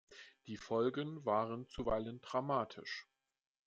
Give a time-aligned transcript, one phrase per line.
[0.47, 3.07] Die Folgen waren zuweilen dramatisch.